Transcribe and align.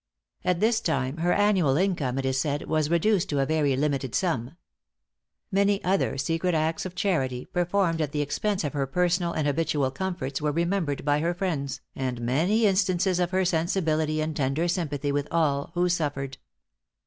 At 0.43 0.61
this 0.61 0.81
time 0.81 1.17
her 1.17 1.31
annual 1.31 1.77
income, 1.77 2.17
it 2.17 2.25
is 2.25 2.39
said, 2.41 2.63
was 2.65 2.89
reduced 2.89 3.29
to 3.29 3.39
a 3.39 3.45
very 3.45 3.75
limited 3.77 4.15
sum. 4.15 4.57
Many 5.51 5.83
other 5.83 6.17
secret 6.17 6.55
acts 6.55 6.87
of 6.87 6.95
charity, 6.95 7.45
performed 7.45 8.01
at 8.01 8.11
the 8.11 8.21
expense 8.21 8.63
of 8.63 8.73
her 8.73 8.87
personal 8.87 9.31
and 9.33 9.45
habitual 9.45 9.91
comforts 9.91 10.41
were 10.41 10.51
remembered 10.51 11.05
by 11.05 11.19
her 11.19 11.35
friends, 11.35 11.81
and 11.95 12.19
many 12.19 12.65
instances 12.65 13.19
of 13.19 13.29
her 13.29 13.45
sensibility 13.45 14.21
and 14.21 14.35
tender 14.35 14.67
sympathy 14.67 15.11
with 15.11 15.27
all 15.29 15.69
who 15.75 15.87
suffered. 15.87 16.39